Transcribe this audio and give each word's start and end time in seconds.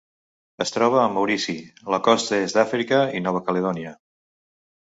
Es 0.63 0.71
troba 0.77 0.97
a 1.01 1.11
Maurici, 1.17 1.55
la 1.95 1.99
costa 2.09 2.39
est 2.47 2.57
d'Àfrica 2.61 3.03
i 3.19 3.23
Nova 3.27 3.43
Caledònia. 3.51 3.93